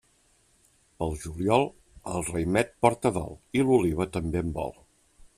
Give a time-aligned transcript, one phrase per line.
[1.01, 1.65] Pel juliol,
[2.13, 4.73] el raïmet porta dol, i l'oliva també en vol.